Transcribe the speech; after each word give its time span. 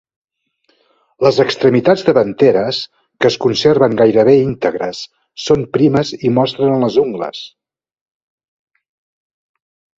Les 1.25 1.35
extremitats 1.43 2.03
davanteres, 2.07 2.79
que 3.19 3.31
es 3.33 3.37
conserven 3.45 3.95
gairebé 4.01 4.35
íntegres, 4.47 5.03
són 5.45 5.69
primes 5.79 6.15
i 6.31 6.35
mostren 6.41 6.83
les 6.87 7.01
ungles. 7.07 7.47